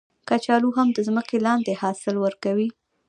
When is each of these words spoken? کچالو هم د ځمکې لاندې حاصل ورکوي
کچالو 0.27 0.69
هم 0.77 0.87
د 0.93 0.97
ځمکې 1.07 1.37
لاندې 1.45 1.79
حاصل 1.81 2.15
ورکوي 2.25 2.69